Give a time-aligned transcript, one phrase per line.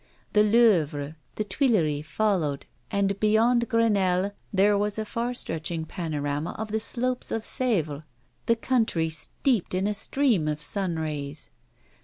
[0.33, 6.71] The Louvre, the Tuileries followed, and beyond Grenelle there was a far stretching panorama of
[6.71, 8.01] the slopes of Sevres,
[8.47, 11.51] the country steeped in a stream of sun rays.